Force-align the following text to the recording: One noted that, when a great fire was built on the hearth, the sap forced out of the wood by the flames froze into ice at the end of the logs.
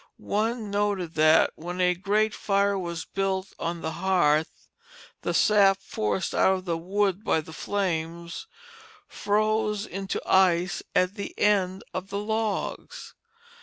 One 0.17 0.71
noted 0.71 1.13
that, 1.13 1.51
when 1.55 1.79
a 1.79 1.93
great 1.93 2.33
fire 2.33 2.75
was 2.75 3.05
built 3.05 3.53
on 3.59 3.81
the 3.81 3.91
hearth, 4.01 4.67
the 5.21 5.31
sap 5.31 5.79
forced 5.79 6.33
out 6.33 6.55
of 6.55 6.65
the 6.65 6.75
wood 6.75 7.23
by 7.23 7.41
the 7.41 7.53
flames 7.53 8.47
froze 9.07 9.85
into 9.85 10.19
ice 10.25 10.81
at 10.95 11.13
the 11.13 11.37
end 11.37 11.83
of 11.93 12.09
the 12.09 12.17
logs. 12.17 13.13